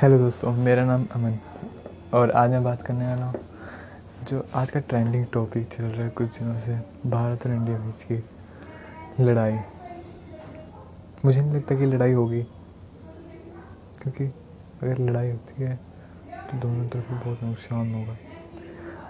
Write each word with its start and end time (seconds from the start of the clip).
Hello 0.00 0.16
दोस्तों, 0.18 0.50
मेरा 0.54 0.84
नाम 0.84 1.04
अमन 1.14 1.38
और 2.14 2.30
आज 2.30 2.50
मैं 2.50 2.62
बात 2.64 2.82
करने 2.82 3.06
वाला 3.06 3.26
हूँ 3.26 4.26
जो 4.30 4.44
आज 4.54 4.70
का 4.70 4.80
ट्रेंडिंग 4.80 5.24
टॉपिक 5.32 5.68
चल 5.68 5.84
रहा 5.84 6.04
है 6.04 6.10
कुछ 6.10 6.38
दिनों 6.38 6.58
से, 6.60 6.76
भारत 7.10 7.46
और 7.46 7.52
इंडिया 7.52 7.78
बीच 7.78 8.02
की 8.02 9.24
लड़ाई। 9.24 9.58
मुझे 11.24 11.40
नहीं 11.40 11.52
लगता 11.52 11.74
कि 11.74 11.86
लड़ाई 11.86 12.12
होगी, 12.12 12.42
क्योंकि 14.02 14.24
अगर 14.82 14.98
लड़ाई 15.00 15.30
होती 15.30 15.62
है 15.62 15.74
तो 16.50 16.58
दोनों 16.58 16.88
तरफ़ 16.88 17.12
बहुत 17.14 17.42
नुकसान 17.42 17.94
होगा। 17.94 18.16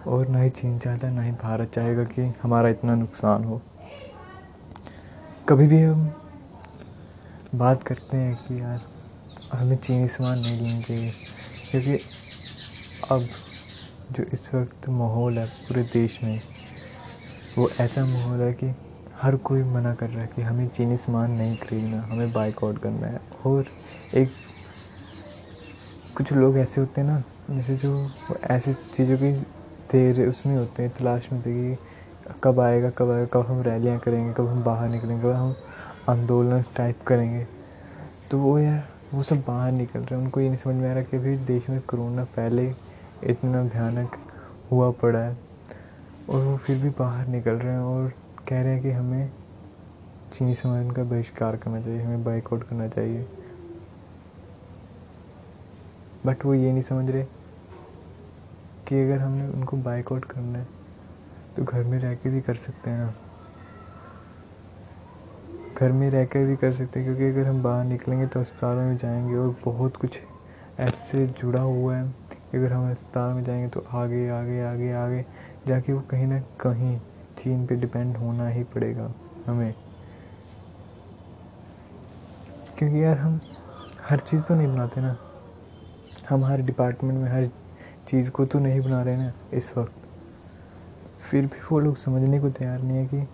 और 0.06 0.28
ना 0.28 0.40
ही 0.40 0.50
चीन 0.50 0.78
चाहता 0.78 1.06
है 1.06 1.14
ना 1.14 1.22
ही 1.22 1.32
भारत 1.42 1.74
चाहेगा 1.74 2.04
कि 2.06 2.32
हमारा 2.42 2.68
इतना 2.68 2.94
नुकसान 2.94 3.44
हो। 3.44 3.60
कभी 5.48 5.66
भी 5.66 5.82
हम 5.82 6.12
बात 7.54 7.82
करते 7.82 8.16
हैं 8.16 8.36
कि 8.38 8.60
यार 8.60 8.94
हमें 9.52 9.76
चीनी 9.76 10.08
सामान 10.08 10.38
नहीं 10.38 10.56
लेना 10.58 10.80
चाहिए। 10.80 11.12
क्योंकि 11.70 11.94
अब 13.10 13.28
जो 14.12 14.22
इस 14.22 14.54
वक्त 14.54 14.88
माहौल 14.88 15.38
है 15.38 15.46
पूरे 15.46 15.82
देश 15.82 16.22
में, 16.22 16.40
वो 17.58 17.70
ऐसा 17.80 18.04
माहौल 18.06 18.40
है 18.40 18.52
कि 18.52 18.74
हर 19.16 19.36
कोई 19.36 19.62
मना 19.62 19.94
कर 19.94 20.10
रहा 20.10 20.22
है 20.22 20.30
कि 20.36 20.42
हमें 20.42 20.66
चीनी 20.68 20.96
सामान 20.96 21.30
नहीं 21.30 21.56
खरीदना, 21.56 22.00
हमें 22.02 22.32
बाइकआउट 22.32 22.78
करना 22.78 23.06
है। 23.06 23.20
और 23.46 23.64
एक, 24.14 24.34
कुछ 26.16 26.32
लोग 26.32 26.58
ऐसे 26.58 26.80
होते 26.80 27.00
हैं 27.00 27.08
ना, 27.08 27.22
जैसे 27.50 27.76
जो 27.76 28.10
ऐसी 28.44 28.72
चीज़ों 28.72 29.16
की 29.18 29.32
देर 29.92 30.28
उसमें 30.28 30.56
होते 30.56 30.82
हैं, 30.82 30.92
तलाश 30.92 31.28
में 31.32 31.40
थे 31.42 31.52
कि 31.52 31.78
कब 32.44 32.60
आएगा 32.60 32.90
कब 32.90 33.10
आएगा, 33.10 33.26
कब 33.26 33.46
हम 33.46 33.62
रैलियाँ 33.62 33.98
करेंगे, 33.98 34.32
कब 34.32 34.46
हम 34.46 34.62
बाहर 34.64 34.88
निकलेंगे, 34.88 35.22
कब 35.22 35.30
हम 35.30 35.54
आंदोलन 36.08 36.62
टाइप 36.76 37.02
करेंगे। 37.02 37.46
तो 38.30 38.38
वो 38.38 38.58
यार 38.58 38.95
वो 39.14 39.22
सब 39.22 39.42
बाहर 39.46 39.72
निकल 39.72 40.00
रहे 40.00 40.14
हैं। 40.14 40.24
उनको 40.24 40.40
ये 40.40 40.48
नहीं 40.48 40.58
समझ 40.58 40.74
में 40.74 40.88
आ 40.90 40.92
रहा 40.92 41.02
कि 41.02 41.16
अभी 41.16 41.36
देश 41.46 41.68
में 41.70 41.80
कोरोना 41.80 42.24
पहले 42.36 42.66
इतना 43.24 43.62
भयानक 43.64 44.16
हुआ 44.70 44.90
पड़ा 44.92 45.18
है 45.18 45.36
और 46.28 46.44
वो 46.44 46.56
फिर 46.56 46.78
भी 46.78 46.88
बाहर 46.98 47.26
निकल 47.26 47.52
रहे 47.52 47.72
हैं 47.72 47.80
और 47.80 48.12
कह 48.48 48.62
रहे 48.62 48.72
हैं 48.72 48.82
कि 48.82 48.90
हमें 48.90 49.30
चीनी 50.32 50.54
सामान 50.54 50.90
का 50.90 51.02
बहिष्कार 51.04 51.56
करना 51.56 51.80
चाहिए, 51.80 52.00
हमें 52.02 52.24
बाइकआउट 52.24 52.64
करना 52.64 52.88
चाहिए। 52.88 53.26
बट 56.26 56.44
वो 56.44 56.54
ये 56.54 56.72
नहीं 56.72 56.82
समझ 56.82 57.10
रहे 57.10 57.24
कि 58.88 59.02
अगर 59.02 59.18
हमने 59.18 59.48
उनको 59.48 59.76
बाइकआउट 59.76 60.24
करना 60.24 60.58
है 60.58 60.66
तो 61.56 61.64
घर 61.64 61.84
में 61.84 61.98
रह 62.00 62.14
के 62.14 62.30
भी 62.30 62.40
कर 62.40 62.54
सकते 62.56 62.90
हैं 62.90 62.98
ना। 62.98 63.14
घर 65.78 65.92
में 65.92 66.10
रह 66.10 66.24
कर 66.24 66.44
भी 66.44 66.56
कर 66.56 66.72
सकते 66.72 67.00
हैं, 67.00 67.16
क्योंकि 67.16 67.38
अगर 67.38 67.48
हम 67.48 67.62
बाहर 67.62 67.84
निकलेंगे 67.84 68.26
तो 68.26 68.40
अस्पतालों 68.40 68.82
में 68.82 68.96
जाएँगे 68.96 69.36
और 69.36 69.56
बहुत 69.64 69.96
कुछ 69.96 70.18
ऐसे 70.80 71.26
जुड़ा 71.26 71.60
हुआ 71.60 71.96
है। 71.96 72.08
कि 72.52 72.58
अगर 72.58 72.72
हम 72.72 72.90
अस्पताल 72.90 73.32
में 73.34 73.44
जाएँगे 73.44 73.68
तो 73.68 73.84
आगे 73.92 74.28
आगे 74.28 74.60
आगे 74.62 74.92
आगे 74.92 75.24
जाके 75.66 75.92
वो 75.92 76.00
कहीं 76.00 76.26
ना 76.26 76.40
कहीं 76.40 77.00
चीन 77.38 77.66
पे 77.66 77.76
डिपेंड 77.76 78.16
होना 78.16 78.48
ही 78.48 78.62
पड़ेगा 78.64 79.12
हमें। 79.46 79.74
क्योंकि 82.78 83.04
यार 83.04 83.18
हम 83.18 83.40
हर 84.08 84.18
चीज़ 84.18 84.42
तो 84.44 84.54
नहीं 84.54 84.68
बनाते 84.68 85.00
ना। 85.00 85.16
हम 86.28 86.44
हर 86.44 86.62
डिपार्टमेंट 86.62 87.18
में 87.20 87.28
हर 87.30 87.50
चीज़ 88.08 88.30
को 88.30 88.44
तो 88.46 88.58
नहीं 88.58 88.80
बना 88.80 89.02
रहे 89.02 89.16
ना 89.16 89.32
इस 89.52 89.72
वक्त। 89.76 89.92
फिर 91.30 91.46
भी 91.46 91.60
वो 91.72 91.78
लोग 91.80 91.96
समझने 91.96 92.40
को 92.40 92.50
तैयार 92.50 92.82
नहीं 92.82 92.98
है 92.98 93.06
कि 93.06 93.26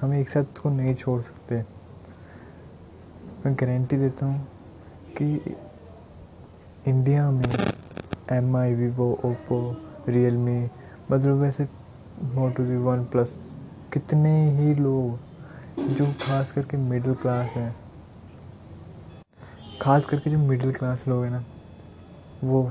हम 0.00 0.14
एक 0.14 0.28
साथ 0.28 0.60
को 0.62 0.70
नहीं 0.70 0.94
छोड़ 0.94 1.20
सकते। 1.22 1.73
मैं 3.46 3.52
गारंटी 3.54 3.96
देता 3.96 4.26
हूँ 4.26 4.46
कि 5.16 5.54
इंडिया 6.90 7.30
में 7.30 7.44
M 8.32 8.56
I 8.56 8.74
Vivo 8.74 9.10
Oppo 9.24 9.58
Realme 10.36 10.56
मतलब 11.10 11.40
वैसे 11.40 11.64
मोटो 12.34 12.64
जी 12.66 12.76
वन 12.76 13.04
प्लस 13.12 13.36
कितने 13.92 14.32
ही 14.58 14.74
लोग 14.74 15.88
जो 15.88 16.06
खास 16.22 16.52
करके 16.52 16.76
मिडिल 16.76 17.14
क्लास 17.14 17.50
हैं, 17.50 17.74
खास 19.82 20.06
करके 20.06 20.30
जो 20.30 20.38
मिडिल 20.38 20.72
क्लास 20.72 21.06
लोग 21.08 21.24
हैं 21.24 21.30
ना, 21.30 21.44
वो 22.44 22.70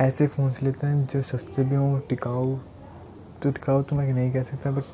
ऐसे 0.00 0.26
फ़ोन्स 0.26 0.62
लेते 0.62 0.86
हैं 0.86 1.06
जो 1.12 1.22
सस्ते 1.22 1.64
भी 1.64 1.76
हों, 1.76 1.98
टिकाऊ 2.08 2.56
तो 3.42 3.50
टिकाऊ 3.50 3.82
तो 3.82 3.96
मैं 3.96 4.12
नहीं 4.12 4.32
कह 4.32 4.42
सकता 4.42 4.70
बट 4.70 4.84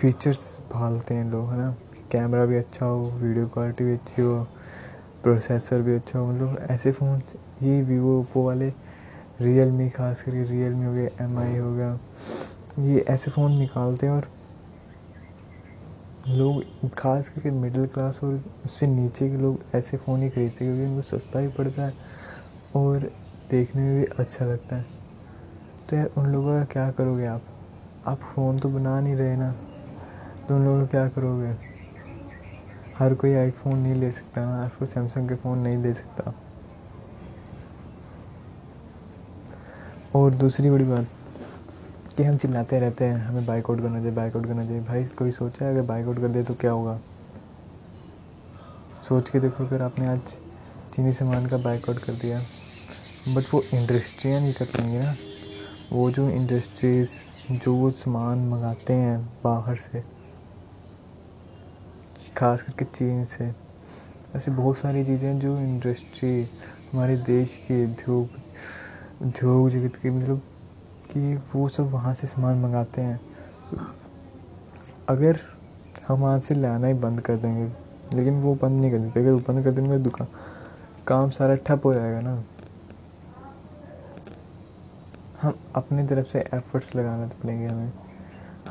फीचर्स 0.00 0.58
भालते 0.72 1.14
हैं 1.14 1.30
लोग, 1.30 1.50
है 1.50 1.58
ना? 1.58 1.74
कैमरा 2.12 2.44
भी 2.46 2.56
अच्छा 2.56 2.86
हो 2.86 2.98
वीडियो 3.12 3.46
क्वालिटी 3.48 3.84
भी 3.84 3.92
अच्छी 3.92 4.22
हो 4.22 4.42
प्रोसेसर 5.22 5.82
भी 5.82 5.94
अच्छा 5.94 6.18
हो 6.18 6.26
मतलब 6.26 6.66
ऐसे 6.70 6.92
फ़ोन 6.92 7.22
ये 7.62 7.80
वीवो 7.82 8.18
ओप्पो 8.20 8.44
वाले 8.46 8.72
रियल 9.40 9.70
मी 9.70 9.88
खास 9.90 10.22
करके 10.22 10.42
रियल 10.50 10.72
मी 10.74 10.84
हो 10.86 10.92
गया 10.94 11.24
एम 11.24 11.38
आई 11.38 11.56
हो 11.56 11.74
गया, 11.74 11.98
ये 12.80 13.04
ऐसे 13.10 13.30
फ़ोन 13.30 13.58
निकालते 13.58 14.06
हैं 14.06 14.12
और 14.14 14.28
लोग 16.28 16.88
खास 16.98 17.28
करके 17.28 17.50
मिडिल 17.50 17.86
क्लास 17.86 18.20
और 18.24 18.42
उससे 18.64 18.86
नीचे 18.86 19.28
के 19.30 19.36
लोग 19.36 19.62
ऐसे 19.74 19.96
फ़ोन 19.96 20.22
ही 20.22 20.28
खरीदते 20.30 20.64
क्योंकि 20.64 20.84
उनको 20.84 21.02
सस्ता 21.02 21.40
भी 21.40 21.48
पड़ता 21.48 21.86
है 21.86 21.94
और 22.76 23.10
देखने 23.50 23.82
में 23.82 23.98
भी 24.00 24.04
अच्छा 24.18 24.44
लगता 24.44 24.76
है। 24.76 24.84
तो 25.90 25.96
यार 25.96 26.10
उन 26.18 26.26
लोगों 26.26 26.58
का 26.58 26.64
क्या 26.72 26.90
करोगे 26.90 27.26
आप? 27.26 27.42
आप 28.06 28.20
फ़ोन 28.34 28.58
तो 28.58 28.68
बना 28.68 29.00
नहीं 29.00 29.16
रहे 29.16 29.36
ना 29.36 29.50
तो 30.48 30.54
उन 30.56 30.64
लोगों 30.64 30.80
का 30.80 30.86
क्या 30.86 31.08
करोगे? 31.08 31.54
हर 33.02 33.14
कोई 33.14 33.34
आईफोन 33.34 33.78
नहीं 33.78 33.94
ले 33.94 34.12
सकता 34.12 34.62
हर 34.62 34.68
कोई 34.68 34.88
सैमसंग 34.88 35.28
के 35.28 35.34
फ़ोन 35.34 35.58
नहीं 35.58 35.78
ले 35.78 35.94
सकता। 35.94 36.34
और 40.14 40.30
दूसरी 40.30 40.70
बड़ी 40.70 40.84
बात 40.84 41.06
कि 42.16 42.22
हम 42.22 42.36
चिल्लाते 42.36 42.80
रहते 42.80 43.04
हैं, 43.04 43.16
हमें 43.16 43.46
बाइकआउट 43.46 43.80
करना 43.80 43.98
चाहिए 43.98 44.12
बाइकआउट 44.12 44.46
करना 44.46 44.64
चाहिए। 44.64 44.80
भाई, 44.80 45.04
कोई 45.04 45.30
सोचा 45.30 45.64
है 45.64 45.72
अगर 45.72 45.82
बाइकआउट 45.82 46.16
कर 46.16 46.28
दे 46.28 46.42
तो 46.42 46.54
क्या 46.54 46.70
होगा? 46.70 47.00
सोच 49.08 49.30
के 49.30 49.40
देखो, 49.40 49.66
अगर 49.66 49.82
आपने 49.82 50.06
आज 50.06 50.20
चीनी 50.94 51.12
सामान 51.12 51.46
का 51.46 51.56
बाइकआउट 51.56 51.98
कर 51.98 52.12
दिया 52.12 52.46
बट 53.28 53.44
वो 53.54 53.64
इंडस्ट्रियाँ 53.74 54.40
नहीं 54.40 54.52
कर 54.52 54.64
पाएँगी 54.64 54.98
ना। 54.98 55.16
वो 55.92 56.10
जो 56.10 56.28
इंडस्ट्रीज़ 56.28 57.10
जो 57.52 57.90
सामान 57.90 58.48
मंगाते 58.48 58.92
हैं 58.92 59.20
बाहर 59.44 59.76
से 59.76 60.21
खास 62.36 62.62
करके 62.62 62.84
चीन 62.84 63.24
से। 63.24 63.52
ऐसी 64.36 64.50
बहुत 64.50 64.78
सारी 64.78 65.04
चीज़ें 65.04 65.28
हैं 65.28 65.38
जो 65.40 65.58
इंडस्ट्री 65.60 66.42
हमारे 66.92 67.16
देश 67.16 67.54
के 67.68 67.84
उद्योग 67.84 68.40
उद्योग 69.22 69.68
जगत 69.70 69.96
के 69.96 70.10
मतलब 70.10 70.42
कि 71.10 71.34
वो 71.54 71.68
सब 71.68 71.90
वहाँ 71.90 72.14
से 72.14 72.26
सामान 72.26 72.58
मंगाते 72.58 73.00
हैं। 73.00 73.20
अगर 75.08 75.40
हम 76.08 76.20
वहाँ 76.20 76.38
से 76.40 76.54
लाना 76.54 76.86
ही 76.86 76.94
बंद 76.94 77.20
कर 77.20 77.36
देंगे, 77.36 77.70
लेकिन 78.16 78.40
वो 78.42 78.54
बंद 78.54 78.80
नहीं 78.80 78.90
कर 78.90 78.98
देते। 78.98 79.20
अगर 79.20 79.32
वो 79.32 79.38
बंद 79.38 79.64
कर 79.64 79.70
देंगे 79.70 79.98
दुकान, 79.98 80.28
काम 81.06 81.30
सारा 81.30 81.54
ठप 81.56 81.86
हो 81.86 81.94
जाएगा 81.94 82.20
ना। 82.20 82.42
हम 85.42 85.58
अपनी 85.74 86.06
तरफ़ 86.06 86.26
से 86.26 86.40
एफर्ट्स 86.54 86.94
लगाना 86.96 87.26
पड़ेंगे 87.42 87.66
हमें। 87.66 87.92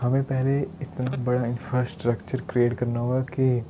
हमें 0.01 0.23
पहले 0.23 0.59
इतना 0.59 1.23
बड़ा 1.23 1.45
इंफ्रास्ट्रक्चर 1.45 2.41
क्रिएट 2.41 2.73
करना 2.73 2.99
होगा 2.99 3.21
कि 3.21 3.65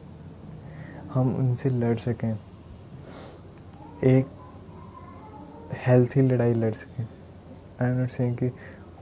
हम 1.14 1.36
उनसे 1.36 1.70
लड़ 1.70 1.98
सकें। 1.98 2.40
एक 4.04 4.28
हेल्थी 5.88 6.22
लड़ाई 6.22 6.54
लड़ 6.54 6.74
सकें। 6.74 7.08
आई 7.82 7.92
एम 7.92 7.98
नॉट 7.98 8.10
सेइंग 8.10 8.38
कि 8.38 8.50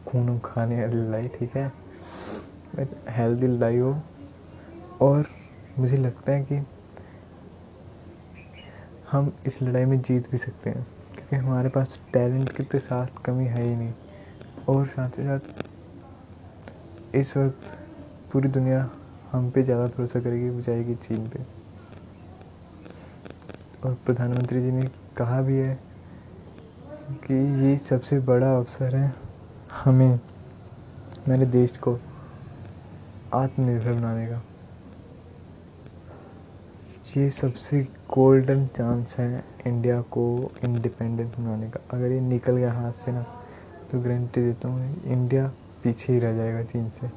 खून 0.08 0.40
खाने 0.40 0.82
वाली 0.82 0.98
लड़ाई, 0.98 1.28
ठीक 1.28 1.56
है? 1.56 1.70
बट 2.76 2.88
हेल्थी 3.10 3.48
लड़ाई 3.48 3.78
हो। 3.78 4.02
और 5.02 5.26
मुझे 5.80 5.98
लगता 5.98 6.32
है 6.32 6.44
कि 6.44 6.66
हम 9.12 9.34
इस 9.46 9.62
लड़ाई 9.62 9.86
में 9.86 10.02
जीत 10.02 10.32
भी 10.32 10.38
सकते 10.38 10.70
हैं। 10.70 10.88
क्योंकि 11.16 11.36
हमारे 11.36 11.70
पास 11.70 12.00
टैलेंट 12.14 12.52
की 12.52 12.64
तो 12.64 12.80
साथ 12.80 13.08
कमी 13.26 13.46
है 13.46 13.64
ही 13.64 13.76
नहीं। 13.76 13.94
और 14.70 14.88
साथ 14.88 15.10
ही 15.10 15.24
साथ 15.24 15.69
इस 17.16 17.36
वक्त 17.38 17.78
पूरी 18.32 18.50
दुनिया 18.50 18.90
हम 19.32 19.50
पे 19.52 19.64
ज़्यादा 19.64 19.86
भरोसा 19.88 20.20
करेगी 20.20 20.50
बजाएगी 20.50 20.96
चीन 20.98 21.28
पे। 21.28 21.40
और 23.84 23.94
प्रधानमंत्री 24.06 24.62
जी 24.62 24.72
ने 24.72 24.88
कहा 25.18 25.42
भी 25.42 25.58
है 25.58 25.78
कि 27.26 27.34
ये 27.64 27.78
सबसे 27.80 28.20
बड़ा 28.22 28.56
अवसर 28.56 28.96
है 28.96 29.14
हमें 29.76 30.10
हमारे 30.10 31.46
देश 31.48 31.78
को 31.78 31.98
आत्मनिर्भर 33.34 33.94
बनाने 33.94 34.28
का। 34.28 34.42
ये 37.18 37.30
सबसे 37.32 37.82
गोल्डन 38.10 38.66
चांस 38.68 39.16
है 39.18 39.44
इंडिया 39.68 40.02
को 40.12 40.52
इंडिपेंडेंट 40.64 41.38
बनाने 41.38 41.70
का। 41.70 41.80
अगर 41.92 42.12
ये 42.12 42.20
निकल 42.22 42.58
गया 42.58 42.74
हाथ 42.74 42.92
से 42.94 43.12
ना 43.12 43.22
तो 43.92 44.00
गारंटी 44.00 44.42
देता 44.42 44.68
हूँ, 44.68 45.04
इंडिया 45.04 45.52
पीछे 45.84 46.14
ही 46.14 46.20
रह 46.20 46.36
जाएगा 46.38 46.64
चीन 46.64 46.90
से। 46.90 47.10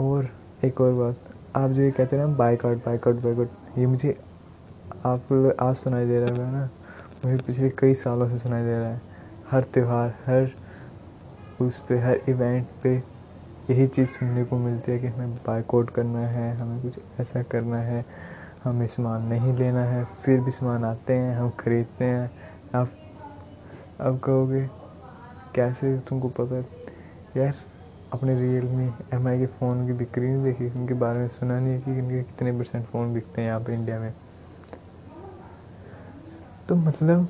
और 0.00 0.28
एक 0.64 0.80
और 0.80 0.92
बात, 0.94 1.16
आप 1.56 1.70
जो 1.70 1.82
ये 1.82 1.90
कहते 1.90 2.16
हैं 2.16 2.26
ना 2.26 2.34
बाइकआउट 2.36 2.84
बाइकआउट 2.84 3.16
बाइकआउट 3.16 3.78
ये 3.78 3.86
मुझे 3.86 4.18
आप 5.06 5.56
आज 5.60 5.74
सुनाई 5.76 6.06
दे 6.06 6.20
रहा 6.20 6.46
है 6.46 6.52
ना, 6.52 6.68
मुझे 7.24 7.36
पिछले 7.36 7.70
कई 7.70 7.94
सालों 7.94 8.28
से 8.28 8.38
सुनाई 8.38 8.62
दे 8.62 8.78
रहा 8.78 8.88
है। 8.88 9.00
हर 9.50 9.64
त्यौहार, 9.64 10.14
हर 10.26 10.50
उस 11.60 11.78
पे, 11.78 11.98
हर 11.98 12.20
इवेंट 12.28 12.66
पे 12.82 12.94
यही 13.70 13.86
चीज़ 13.86 14.08
सुनने 14.08 14.44
को 14.44 14.58
मिलती 14.58 14.92
है 14.92 14.98
कि 14.98 15.06
हमें 15.06 15.34
बाइकआउट 15.36 15.90
करना 15.90 16.18
है, 16.18 16.54
हमें 16.56 16.80
कुछ 16.82 17.20
ऐसा 17.20 17.42
करना 17.42 17.78
है, 17.78 18.04
हमें 18.64 18.86
सामान 18.86 19.22
नहीं 19.22 19.52
लेना 19.56 19.84
है, 19.84 20.04
फिर 20.24 20.40
भी 20.40 20.50
सामान 20.50 20.84
आते 20.84 21.12
हैं, 21.12 21.36
हम 21.36 21.50
खरीदते 21.50 22.04
हैं, 22.04 22.30
आप 22.74 22.92
अब 24.00 24.18
कहोगे, 24.18 24.68
कैसे 25.54 25.98
तुमको 25.98 26.28
पता? 26.28 26.54
है 26.54 27.44
यार, 27.44 27.54
अपने 28.12 28.34
रियल 28.40 28.64
मी 28.64 28.90
एम 29.14 29.28
आई 29.28 29.38
के 29.38 29.46
फ़ोन 29.46 29.86
की 29.86 29.92
बिक्री 29.92 30.28
नहीं 30.28 30.42
देखी, 30.44 30.80
उनके 30.80 30.94
बारे 30.94 31.18
में 31.18 31.28
सुना 31.28 31.58
नहीं 31.60 31.74
है 31.74 31.80
कि 31.80 31.90
इनके 31.90 32.22
कितने 32.22 32.52
परसेंट 32.52 32.86
फ़ोन 32.86 33.12
बिकते 33.14 33.40
हैं 33.40 33.48
यहाँ 33.48 33.60
पर 33.60 33.72
इंडिया 33.72 33.98
में। 34.00 34.12
तो 36.68 36.76
मतलब 36.76 37.28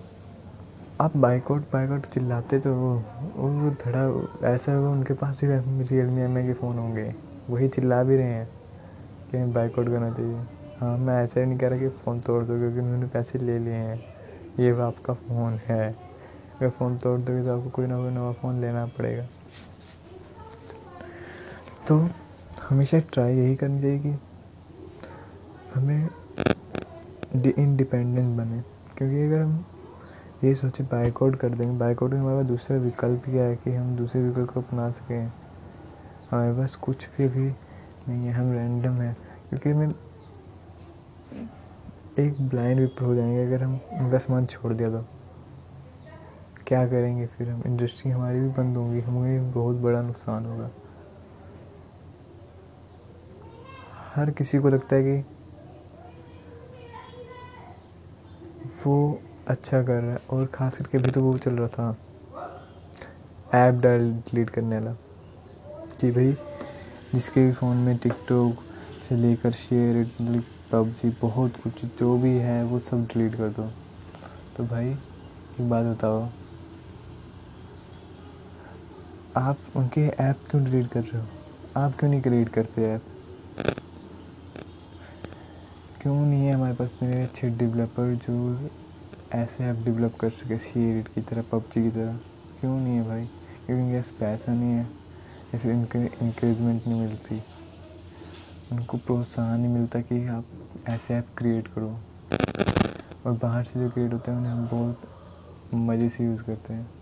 आप 1.00 1.16
बाइकआउट 1.16 1.62
बाइकआउट 1.62 2.06
चिल्लाते 2.06 2.58
तो 2.58 2.74
वो 2.74 2.92
वो 3.34 3.70
धड़ा, 3.70 4.02
ऐसा 4.48 4.72
होगा 4.72 4.88
उनके 4.88 5.14
पास 5.14 5.40
भी 5.44 5.82
रियल 5.82 6.06
मी 6.06 6.22
एम 6.22 6.36
आई 6.36 6.46
के 6.46 6.52
फ़ोन 6.52 6.78
होंगे। 6.78 7.14
वही 7.50 7.68
चिल्ला 7.68 8.02
भी 8.02 8.16
रहे 8.16 8.26
हैं 8.26 8.48
कि 9.30 9.36
हमें 9.36 9.52
बाइकआउट 9.52 9.88
करना 9.88 10.10
चाहिए। 10.10 10.44
हाँ 10.80 10.98
मैं 10.98 11.22
ऐसा 11.24 11.40
ही 11.40 11.46
नहीं 11.46 11.58
कह 11.58 11.68
रहा 11.68 11.78
कि 11.78 11.88
फ़ोन 11.88 12.20
तोड़ 12.20 12.44
दो, 12.44 12.58
क्योंकि 12.58 12.78
उन्होंने 12.78 13.06
पैसे 13.06 13.38
ले 13.38 13.58
लिए 13.58 13.74
हैं। 13.74 14.04
ये 14.60 14.72
वो 14.72 14.82
आपका 14.82 15.14
फ़ोन 15.14 15.58
है। 15.66 16.09
अगर 16.60 16.70
फ़ोन 16.70 16.98
तोड़ 16.98 17.20
दोगे 17.20 17.42
तो 17.42 17.58
आपको 17.58 17.70
कोई 17.70 17.86
ना 17.86 17.96
कोई 17.96 18.10
नवा 18.10 18.32
फ़ोन 18.32 18.60
लेना 18.60 18.86
पड़ेगा। 18.86 19.26
तो 21.88 22.08
हमेशा 22.68 22.98
ट्राई 22.98 23.36
यही 23.36 23.56
करनी 23.56 23.82
चाहिए 23.82 23.98
कि 23.98 24.18
हमें 25.74 26.08
इंडिपेंडेंट 27.58 28.36
बने। 28.38 28.60
क्योंकि 28.96 29.22
अगर 29.22 29.40
हम 29.40 29.64
ये 30.44 30.54
सोचे 30.54 30.84
बाइकआउट 30.84 31.36
कर 31.36 31.48
देंगे 31.48 31.78
बाइकआउट 31.78 32.12
में 32.12 32.20
हमारे 32.20 32.36
पास 32.36 32.46
दूसरा 32.46 32.76
विकल्प 32.76 33.24
क्या 33.24 33.44
है 33.44 33.56
कि 33.56 33.72
हम 33.72 33.96
दूसरे 33.96 34.22
विकल्प 34.22 34.50
को 34.50 34.60
अपना 34.60 34.90
सकें? 34.90 35.26
हमारे 36.30 36.52
पास 36.52 36.76
कुछ 36.76 37.08
भी 37.08 37.24
अभी 37.24 37.48
नहीं 38.08 38.26
है, 38.26 38.32
हम 38.32 38.52
रैंडम 38.52 38.92
हैं। 38.92 39.16
क्योंकि 39.48 39.70
हमें 39.70 39.94
एक 42.18 42.48
ब्लाइंड 42.48 42.80
विपर 42.80 43.04
हो 43.04 43.14
जाएँगे 43.14 43.46
अगर 43.46 43.62
हम 43.62 43.80
उनका 43.92 44.18
सामान 44.18 44.46
छोड़ 44.46 44.72
दिया 44.72 44.90
तो। 44.90 45.19
क्या 46.70 46.84
करेंगे 46.86 47.26
फिर 47.26 47.48
हम? 47.48 47.62
इंडस्ट्री 47.66 48.10
हमारी 48.10 48.40
भी 48.40 48.48
बंद 48.48 48.76
होंगी, 48.76 49.00
हमें 49.00 49.50
बहुत 49.52 49.76
बड़ा 49.76 50.02
नुकसान 50.02 50.44
होगा। 50.46 50.70
हर 54.14 54.30
किसी 54.30 54.58
को 54.58 54.68
लगता 54.68 54.96
है 54.96 55.02
कि 55.02 55.24
वो 58.84 59.20
अच्छा 59.48 59.82
कर 59.82 60.00
रहा 60.02 60.12
है, 60.12 60.20
और 60.30 60.46
ख़ास 60.46 60.76
करके 60.78 60.98
भी 60.98 61.10
तो 61.10 61.20
वो 61.22 61.36
चल 61.38 61.58
रहा 61.58 61.68
था, 61.68 61.96
ऐप 63.56 63.80
डाल 63.82 64.10
डिलीट 64.12 64.50
करने 64.50 64.78
वाला, 64.78 64.92
कि 66.00 66.10
भाई 66.10 66.32
जिसके 67.14 67.46
भी 67.46 67.52
फ़ोन 67.52 67.76
में 67.76 67.96
टिकटॉक 67.98 68.62
से 69.08 69.16
लेकर 69.16 69.52
शेयर 69.52 70.04
पबजी 70.72 71.10
बहुत 71.22 71.56
कुछ, 71.62 71.84
जो 71.84 72.16
भी 72.18 72.36
है, 72.38 72.62
वो 72.64 72.78
सब 72.78 73.06
डिलीट 73.06 73.34
कर 73.34 73.48
दो। 73.50 73.70
तो 74.56 74.64
भाई, 74.64 74.90
एक 74.90 75.68
बात 75.70 75.86
बताओ 75.86 76.28
आप 79.36 79.58
उनके 79.76 80.00
ऐप 80.00 80.38
क्यों 80.50 80.64
डिलीट 80.64 80.86
कर 80.86 81.00
रहे 81.00 81.20
हो? 81.20 81.26
आप 81.76 81.96
क्यों 81.98 82.10
नहीं 82.10 82.22
क्रिएट 82.22 82.48
करते 82.48 82.84
ऐप? 82.84 83.02
क्यों 86.02 86.26
नहीं 86.26 86.46
है 86.46 86.52
हमारे 86.52 86.74
पास 86.74 86.94
इतने 86.96 87.22
अच्छे 87.22 87.48
डेवलपर 87.50 88.14
जो 88.14 88.70
ऐसे 89.32 89.64
ऐप 89.64 89.76
डेवलप 89.76 90.16
कर 90.20 90.30
सके 90.30 90.58
सी 90.58 91.02
की 91.02 91.20
तरह, 91.20 91.42
पबजी 91.42 91.82
की 91.82 91.90
तरह? 91.90 92.16
क्यों 92.60 92.80
नहीं 92.80 92.96
है 92.96 93.06
भाई? 93.06 93.26
क्योंकि 93.66 93.82
उनके 93.82 93.96
पास 93.96 94.10
पैसा 94.10 94.54
नहीं 94.54 94.72
है, 94.72 94.82
या 95.54 95.58
फिर 95.58 95.72
इंक्रेजमेंट 96.22 96.86
नहीं 96.86 97.00
मिलती। 97.00 97.42
उनको 98.72 98.96
प्रोत्साहन 98.98 99.60
नहीं 99.60 99.72
मिलता 99.74 100.00
कि 100.00 100.26
आप 100.26 100.44
ऐसे 100.88 101.14
ऐप 101.14 101.26
क्रिएट 101.38 101.68
करो। 101.68 101.98
और 103.26 103.32
बाहर 103.32 103.64
से 103.64 103.80
जो 103.80 103.90
क्रिएट 103.90 104.12
होते 104.12 104.30
हैं, 104.30 104.38
उन्हें 104.38 104.52
हम 104.52 104.68
बहुत 104.68 105.00
मज़े 105.74 106.08
से 106.08 106.24
यूज़ 106.24 106.42
करते 106.42 106.74
हैं। 106.74 106.99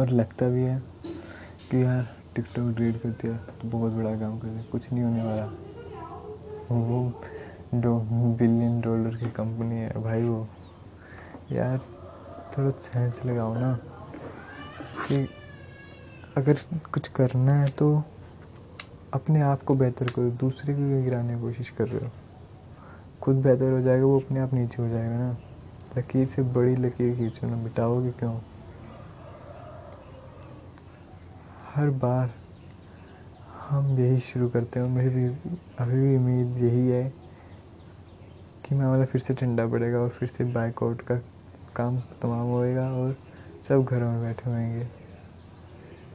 और 0.00 0.10
लगता 0.10 0.48
भी 0.48 0.62
है 0.62 0.82
कि 1.70 1.82
यार 1.82 2.08
टिकटॉक 2.34 2.74
डिलीट 2.76 3.02
कर 3.02 3.08
दिया 3.10 3.36
तो 3.36 3.68
बहुत 3.68 3.92
बड़ा 3.92 4.14
काम 4.16 4.38
कर 4.38 4.48
दिया, 4.48 4.62
कुछ 4.72 4.92
नहीं 4.92 5.04
होने 5.04 5.22
वाला। 5.24 5.44
वो 6.70 7.12
दो 7.74 7.98
बिलियन 8.36 8.80
डॉलर 8.80 9.16
की 9.16 9.30
कंपनी 9.30 9.74
है, 9.74 9.90
भाई 10.02 10.22
वो। 10.22 10.46
यार, 11.52 11.78
थोड़ा 12.52 12.70
सेंस 12.70 13.20
लगाओ 13.26 13.54
ना 13.54 13.72
कि 15.08 15.28
अगर 16.36 16.58
कुछ 16.92 17.08
करना 17.08 17.54
है 17.54 17.68
तो 17.68 18.02
अपने 19.14 19.40
आप 19.40 19.62
को 19.62 19.74
बेहतर 19.74 20.06
करो, 20.06 20.30
दूसरे 20.30 20.74
को 20.74 21.02
गिराने 21.04 21.34
की 21.34 21.40
कोशिश 21.40 21.70
कर 21.70 21.88
रहे 21.88 22.04
हो। 22.04 22.10
खुद 23.22 23.36
बेहतर 23.36 23.72
हो 23.72 23.80
जाएगा, 23.80 24.04
वो 24.04 24.18
अपने 24.20 24.40
आप 24.40 24.54
नीचे 24.54 24.82
हो 24.82 24.88
जाएगा 24.88 25.16
ना। 25.16 25.36
लकीर 25.98 26.26
से 26.26 26.42
बड़ी 26.42 26.76
लकीर 26.76 27.14
खींचो 27.16 27.46
ना, 27.46 27.56
मिटाओगे 27.56 28.10
क्यों? 28.10 28.38
हर 31.78 31.90
बार 31.90 32.30
हम 33.68 33.98
यही 33.98 34.20
शुरू 34.20 34.48
करते 34.48 34.80
हैं 34.80 34.88
मेरी 34.88 35.08
भी, 35.08 35.26
अभी 35.78 35.92
भी 35.92 36.16
उम्मीद 36.16 36.58
यही 36.58 36.88
है 36.88 37.12
कि 38.64 38.74
मैं 38.74 38.86
वाला 38.86 39.04
फिर 39.04 39.20
से 39.20 39.34
ठंडा 39.34 39.66
पड़ेगा 39.66 39.98
और 39.98 40.08
फिर 40.08 40.28
से 40.28 40.44
बाइक 40.44 40.82
आउट 40.82 41.00
का 41.00 41.16
काम 41.76 42.00
तमाम 42.00 42.46
होएगा 42.46 42.92
और 42.92 43.16
सब 43.62 43.84
घरों 43.84 44.10
में 44.10 44.20
बैठे 44.20 44.50
होंगे। 44.50 44.84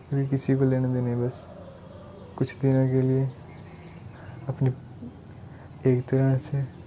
क्योंकि 0.10 0.30
किसी 0.30 0.56
को 0.56 0.66
लेने 0.66 0.94
देने 0.94 1.16
बस। 1.16 1.50
कुछ 2.38 2.58
दिनों 2.58 2.88
के 2.88 3.02
लिए 3.02 3.32
अपनी 4.48 4.70
एक 5.86 6.08
तरह 6.08 6.38
से 6.38 6.83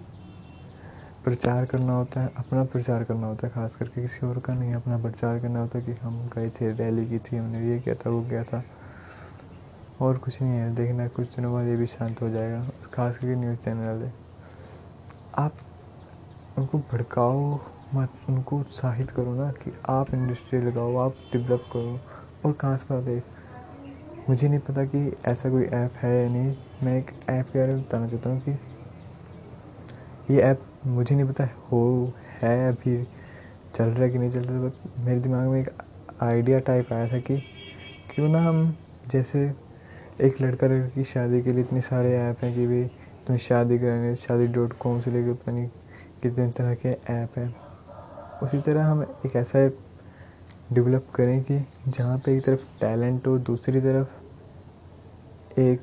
प्रचार 1.27 1.65
करना 1.65 1.93
होता 1.93 2.21
है, 2.21 2.31
अपना 2.37 2.65
प्रचार 2.65 3.05
करना 3.05 3.27
होता 3.27 3.47
है, 3.47 3.53
खास 3.53 3.77
करके 3.77 4.03
किसी 4.03 4.27
और 4.27 4.39
का 4.39 4.55
नहीं, 4.55 4.75
अपना 4.75 4.99
प्रचार 4.99 5.41
करना 5.41 5.61
होता 5.61 5.79
है 5.79 5.85
कि 5.85 5.93
हम 5.93 6.31
गए 6.37 6.51
थे, 6.51 6.73
रैली 6.73 7.07
की 7.07 7.19
थी, 7.19 7.37
हमने 7.37 7.69
ये 7.69 7.79
किया 7.79 7.95
था, 7.95 8.11
वो 8.11 8.23
किया 8.23 8.45
था। 8.45 8.65
और 10.01 10.19
कुछ 10.19 10.43
नहीं 10.43 10.53
है, 10.53 10.75
देखना 10.75 11.09
कुछ 11.09 11.37
दिनों 11.37 11.53
बाद 11.53 11.67
ये 11.67 11.77
भी 11.77 11.87
शांत 11.87 12.23
हो 12.23 12.29
जाएगा, 12.29 12.71
खास 12.95 13.19
करके 13.19 13.35
न्यूज़ 13.35 13.59
चैनल 13.59 13.87
वाले 13.87 14.11
आप 15.39 15.53
उनको 16.59 16.79
भड़काओ 16.79 17.61
मत, 17.95 18.11
उनको 18.29 18.59
उत्साहित 18.59 19.11
करो 19.11 19.35
ना 19.35 19.51
कि 19.51 19.73
आप 19.89 20.15
इंडस्ट्री 20.15 20.61
लगाओ, 20.61 20.97
आप 20.97 21.17
डेवलप 21.33 21.69
करो। 21.73 22.01
और 22.45 22.53
कहाँ 22.53 22.77
से 22.77 22.85
पता 22.91 23.21
मुझे 24.29 24.49
नहीं 24.49 24.61
पता 24.61 24.85
कि 24.85 25.17
ऐसा 25.25 25.51
कोई 25.51 25.65
ऐप 25.65 25.93
है 25.97 26.23
या 26.23 26.29
नहीं, 26.29 26.55
मैं 26.83 26.99
एक 26.99 27.11
ऐप 27.31 27.47
के 27.53 27.59
बारे 27.59 27.75
में 27.75 27.83
बताना 27.83 28.09
चाहता 28.09 28.31
हूँ 28.31 28.41
कि 28.41 28.59
ये 30.31 30.41
ऐप 30.41 30.61
मुझे 30.87 31.17
नहीं 31.17 31.29
पता 31.29 31.49
हो, 31.73 32.13
है 32.43 32.69
अभी, 32.69 33.05
चल 33.75 33.85
रहा 33.85 34.03
है 34.03 34.11
कि 34.11 34.19
नहीं 34.19 34.31
चल 34.31 34.41
रहा 34.41 34.61
बट 34.61 34.99
मेरे 34.99 35.21
दिमाग 35.21 35.49
में 35.49 35.61
एक 35.61 35.69
आइडिया 36.23 36.59
टाइप 36.59 36.93
आया 36.93 37.09
था 37.09 37.19
कि 37.19 37.37
क्यों 38.15 38.29
ना 38.29 38.43
हम 38.43 38.77
जैसे 39.09 39.53
एक 40.21 40.41
लड़का 40.41 40.67
लड़की 40.67 40.91
की 40.91 41.05
शादी 41.05 41.43
के 41.43 41.51
लिए 41.51 41.61
इतने 41.61 41.81
सारे 41.81 42.17
ऐप 42.17 42.45
हैं 42.45 42.55
कि 42.55 42.67
भाई, 42.67 42.85
तुम्हें 43.27 43.39
शादी 43.39 43.79
कराने, 43.79 44.17
शादी 44.17 44.47
डॉट 44.47 44.73
कॉम 44.73 45.01
से 45.01 45.11
लेकर 45.11 45.35
पता 45.35 45.53
नहीं 45.53 45.69
कितने 46.23 46.51
तरह 46.51 46.75
के 46.75 46.89
ऐप 46.89 47.39
हैं। 47.39 47.57
उसी 48.43 48.61
तरह 48.61 48.85
हम 48.85 49.03
एक 49.27 49.37
ऐसा 49.37 49.59
ऐप 49.59 49.79
डेवलप 50.73 51.07
करें 51.15 51.43
कि 51.43 51.67
जहाँ 51.89 52.19
पे 52.19 52.37
एक 52.37 52.45
तरफ़ 52.45 52.81
टैलेंट 52.81 53.27
हो, 53.27 53.39
दूसरी 53.39 53.81
तरफ़ 53.81 54.09
एक 55.61 55.81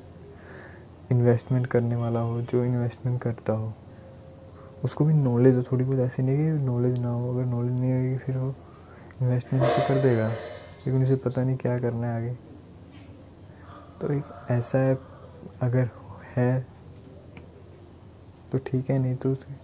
इन्वेस्टमेंट 1.12 1.68
करने 1.68 1.96
वाला 1.96 2.20
हो, 2.20 2.42
जो 2.42 2.66
इन्वेस्टमेंट 2.66 3.22
करता 3.22 3.54
हो। 3.54 3.74
उसको 4.84 5.06
भी 5.06 5.14
नॉलेज 5.14 5.56
हो, 5.56 5.64
थोड़ी 5.64 5.84
बहुत 5.84 6.00
ऐसी 6.00 6.24
नहीं 6.24 6.38
कि 6.38 6.64
नॉलेज 6.64 7.00
ना 7.00 7.10
हो, 7.10 7.34
अगर 7.34 7.46
नॉलेज 7.46 7.80
नहीं 7.80 7.94
होगी 7.94 8.18
फिर 8.18 8.38
वो 8.38 8.54
इन्वेस्टमेंट 9.22 9.64
तो 9.66 9.88
कर 9.88 10.02
देगा, 10.02 10.28
लेकिन 10.28 11.04
उसे 11.04 11.16
पता 11.26 11.44
नहीं 11.44 11.58
क्या 11.58 11.78
करना 11.80 12.08
है 12.08 12.16
आगे। 12.16 12.36
तो 14.02 14.12
एक 14.14 14.26
ऐसा 14.52 14.80
ऐप 14.84 15.04
अगर 15.62 15.90
है 16.36 16.66
तो 18.52 18.58
ठीक 18.58 18.90
है, 18.90 18.98
नहीं 19.00 19.16
तो 19.16 19.32
उसे 19.32 19.56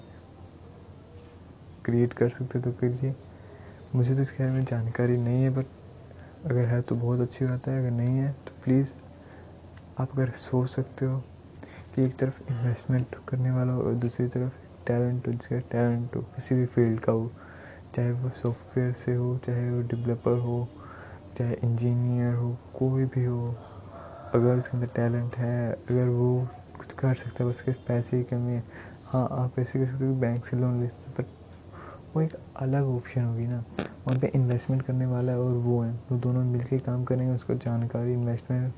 क्रिएट 1.86 2.14
कर 2.14 2.30
सकते 2.30 2.60
तो 2.60 2.72
करिए 2.72 3.14
मुझे 3.96 4.16
तो 4.16 4.22
इसके 4.22 4.44
बारे 4.44 4.56
में 4.56 4.64
जानकारी 4.66 5.18
नहीं 5.18 5.44
है 5.44 5.50
बट 5.50 5.66
अगर 6.46 6.66
है 6.66 6.82
तो 6.82 6.96
बहुत 6.96 7.20
अच्छी 7.20 7.46
बात 7.46 7.68
है, 7.68 7.80
अगर 7.80 7.92
नहीं 7.92 8.18
है 8.18 8.32
तो 8.48 8.54
प्लीज़ 8.64 8.94
आप 9.98 10.12
अगर 10.14 10.30
सोच 10.32 10.70
सकते 10.70 11.06
हो 11.06 11.20
कि 11.96 12.06
एक 12.06 12.18
तरफ़ 12.18 12.42
इन्वेस्टमेंट 12.50 13.16
करने 13.28 13.52
वाला 13.52 13.74
हो 13.74 13.82
और 13.82 13.94
दूसरी 13.96 14.28
तरफ़ 14.28 14.69
टैलेंट 14.90 15.28
हो 15.28 15.32
जिसका 15.32 15.60
टैलेंट 15.72 16.16
हो, 16.16 16.22
किसी 16.36 16.56
भी 16.56 16.66
फ़ील्ड 16.66 17.00
का 17.00 17.12
हो, 17.12 17.32
चाहे 17.96 18.12
वो 18.12 18.30
सॉफ्टवेयर 18.30 18.94
से 18.94 19.16
हो, 19.16 19.38
चाहे 19.38 19.70
वो 19.72 19.82
डेवलपर 19.88 20.38
हो, 20.40 20.68
चाहे 21.38 21.56
इंजीनियर 21.64 22.34
हो, 22.34 22.58
कोई 22.80 23.06
भी 23.06 23.26
हो, 23.26 23.56
अगर 24.34 24.58
उसके 24.58 24.78
अंदर 24.78 24.90
टैलेंट 24.96 25.36
है, 25.36 25.72
अगर 25.72 26.10
वो 26.10 26.48
कुछ 26.78 26.94
कर 26.94 27.14
सकता 27.14 27.44
है 27.44 27.50
उसके 27.50 27.72
पैसे 27.88 28.18
की 28.18 28.24
कमी 28.24 28.54
है। 28.54 28.64
हाँ 29.06 29.28
आप 29.32 29.60
ऐसे 29.60 29.80
कर 29.80 29.92
सकते 29.92 30.06
हो 30.06 30.14
बैंक 30.16 30.46
से 30.46 30.58
लोन 30.58 30.80
ले 30.82 30.88
सकते 30.88 31.24
बट 31.24 32.16
वो 32.16 32.22
एक 32.22 32.34
अलग 32.56 32.88
ऑप्शन 32.88 33.24
होगी 33.24 33.48
ना। 33.48 33.64
वहाँ 33.80 34.20
पे 34.20 34.28
इन्वेस्टमेंट 34.36 34.82
करने 34.82 35.06
वाला 35.06 35.32
है 35.32 35.40
और 35.40 35.52
वो 35.52 35.82
है, 35.82 35.92
वो 36.12 36.18
दोनों 36.18 36.44
मिलके 36.44 36.80
काम 36.80 37.04
करेंगे, 37.06 37.34
उसको 37.36 37.56
जानकारी 37.56 38.14
इन्वेस्टमेंट 38.14 38.74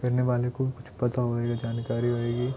करने 0.00 0.22
वाले 0.22 0.50
को 0.50 0.66
कुछ 0.68 0.88
पता 1.00 1.22
होएगा, 1.22 1.54
जानकारी 1.54 2.08
होएगी। 2.08 2.54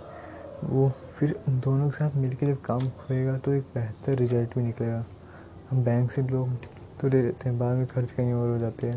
वो 0.64 0.92
फिर 1.22 1.34
दोनों 1.50 1.90
के 1.90 1.98
साथ 1.98 2.16
मिलके 2.18 2.46
जब 2.46 2.62
काम 2.62 2.84
होएगा 3.00 3.38
तो 3.38 3.52
एक 3.54 3.64
बेहतर 3.74 4.16
रिज़ल्ट 4.16 4.56
भी 4.58 4.64
निकलेगा। 4.64 5.04
हम 5.70 5.84
बैंक 5.84 6.12
से 6.12 6.22
लोग 6.22 6.56
तो 7.02 7.08
ले 7.08 7.22
लेते 7.22 7.50
हैं, 7.50 7.58
बाद 7.60 7.76
में 7.78 7.86
खर्च 7.88 8.12
कहीं 8.12 8.32
और 8.34 8.50
हो 8.50 8.58
जाते 8.58 8.88
हैं। 8.88 8.96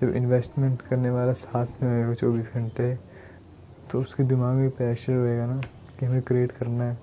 जब 0.00 0.14
इन्वेस्टमेंट 0.16 0.82
करने 0.82 1.10
वाला 1.10 1.32
साथ 1.32 1.82
में 1.82 1.90
होएगा 1.90 2.14
चौबीस 2.14 2.50
घंटे 2.54 2.94
तो 3.90 4.00
उसके 4.00 4.24
दिमाग 4.24 4.56
में 4.56 4.70
प्रेशर 4.70 5.12
होएगा 5.12 5.46
ना 5.46 5.60
कि 5.98 6.06
हमें 6.06 6.22
क्रिएट 6.22 6.52
करना 6.52 6.84
है। 6.84 6.94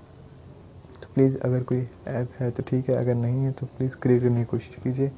तो 1.02 1.14
प्लीज़ 1.14 1.38
अगर 1.38 1.64
कोई 1.64 1.88
ऐप 2.08 2.34
है 2.40 2.52
तो 2.52 2.64
ठीक 2.64 2.90
है, 2.90 2.96
अगर 2.96 3.16
नहीं 3.16 3.44
है 3.44 3.52
तो 3.52 3.66
प्लीज़ 3.68 3.96
क्रिएट 3.98 4.22
करने 4.24 4.40
की 4.40 4.46
कोशिश 4.46 4.76
कीजिए। 4.84 5.12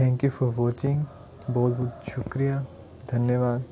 थैंक 0.00 0.24
यू 0.24 0.30
फॉर 0.30 0.54
वॉचिंग 0.54 1.04
बहुत 1.50 1.76
बहुत 1.76 2.10
शुक्रिया। 2.10 2.64
धन्यवाद। 3.12 3.64